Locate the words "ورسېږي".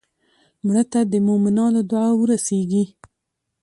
2.17-2.83